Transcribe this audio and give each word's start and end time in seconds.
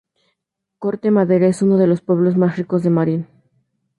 Corte 0.79 1.11
Madera 1.11 1.45
es 1.45 1.61
uno 1.61 1.77
de 1.77 1.85
los 1.85 2.01
pueblos 2.01 2.35
más 2.35 2.57
ricos 2.57 2.81
de 2.81 2.89
Marin. 2.89 3.27